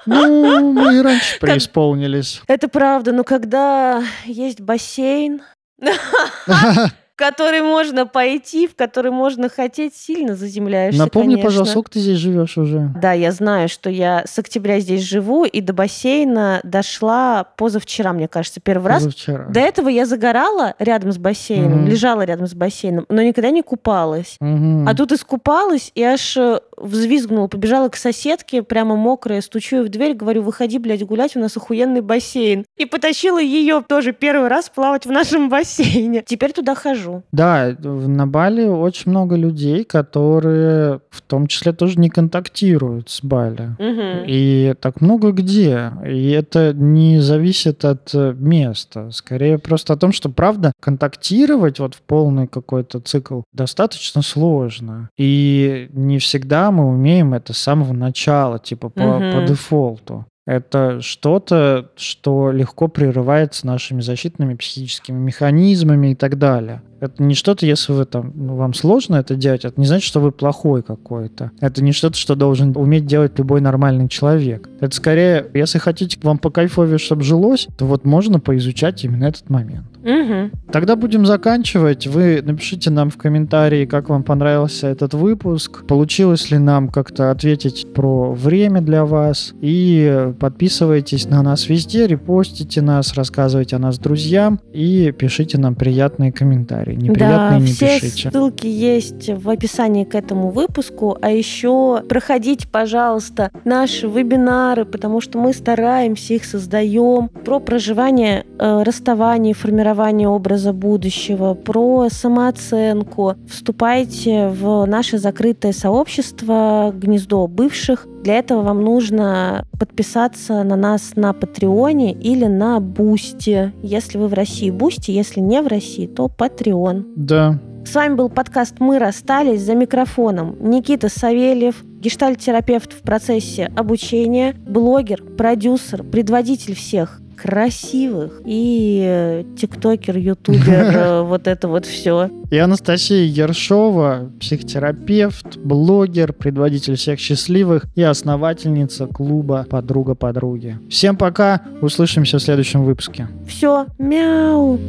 [0.06, 2.42] Ну, мы и раньше преисполнились.
[2.48, 5.42] Это правда, но когда есть бассейн,
[7.16, 11.44] который можно пойти, в который можно хотеть, сильно заземляешься, Напомни, конечно.
[11.50, 12.92] пожалуйста, сколько ты здесь живешь уже?
[13.02, 18.28] Да, я знаю, что я с октября здесь живу, и до бассейна дошла позавчера, мне
[18.28, 19.04] кажется, первый раз.
[19.04, 19.46] Позавчера.
[19.50, 21.88] До этого я загорала рядом с бассейном, Мгм.
[21.88, 24.38] лежала рядом с бассейном, но никогда не купалась.
[24.40, 24.88] Мгм.
[24.88, 29.90] А тут искупалась и аж э, взвизгнула, побежала к соседке, прямо мокрая, стучу ей в
[29.90, 32.66] дверь, говорю, выходи, блядь, гулять, у нас охуенный бассейн.
[32.78, 36.24] И потащила ее тоже первый раз плавать в нашем бассейне.
[36.26, 37.03] Теперь туда хожу.
[37.32, 43.24] Да, в- на Бали очень много людей, которые в том числе тоже не контактируют с
[43.24, 43.76] Бали.
[43.80, 44.24] Мгм.
[44.28, 45.92] И так много где.
[46.08, 49.10] И это не зависит от э, места.
[49.12, 55.10] Скорее просто о том, что, правда, контактировать вот в полный какой-то цикл достаточно сложно.
[55.18, 59.32] И не всегда мы умеем это с самого начала, типа по, Мгм.
[59.42, 60.26] по дефолту.
[60.46, 66.82] Это что-то, что легко прерывается нашими защитными психическими механизмами и так далее.
[67.04, 70.22] Это не что-то, если вы там, ну, вам сложно это делать, это не значит, что
[70.22, 71.52] вы плохой какой-то.
[71.60, 74.70] Это не что-то, что должен уметь делать любой нормальный человек.
[74.80, 79.50] Это скорее, если хотите вам по кайфове, чтобы жилось, то вот можно поизучать именно этот
[79.50, 79.88] момент.
[80.04, 80.52] Мгм.
[80.72, 82.08] Тогда будем заканчивать.
[82.08, 85.86] Вы напишите нам в комментарии, как вам понравился этот выпуск.
[85.88, 89.54] Получилось ли нам как-то ответить про время для вас.
[89.62, 96.32] И подписывайтесь на нас везде, репостите нас, рассказывайте о нас друзьям и пишите нам приятные
[96.32, 96.96] комментарии.
[96.96, 98.32] Неприятные да, не все пишите.
[98.32, 101.18] ссылки есть в описании к этому выпуску.
[101.22, 107.30] А еще проходите, пожалуйста, наши вебинары, потому что мы стараемся, их создаем.
[107.46, 109.93] Про проживание э, расставание, формирование
[110.28, 113.36] образа будущего, про самооценку.
[113.50, 118.08] Вступайте в наше закрытое сообщество «Гнездо бывших».
[118.24, 123.74] Для этого вам нужно подписаться на нас на Патреоне или на Бусти.
[123.82, 125.12] Если вы в России, Бусти.
[125.12, 127.14] Если не в России, то Patreon.
[127.16, 127.60] Да.
[127.86, 135.22] С вами был подкаст «Мы расстались» за микрофоном Никита Савельев, гештальт-терапевт в процессе обучения, блогер,
[135.22, 140.64] продюсер, предводитель всех красивых и э, тиктокер, ютубер,
[140.96, 142.30] э, вот это вот все.
[142.52, 150.78] И Анастасия Ершова, психотерапевт, блогер, предводитель всех счастливых и основательница клуба «Подруга подруги».
[150.90, 153.28] Всем пока, услышимся в следующем выпуске.
[153.48, 154.80] Все, мяу.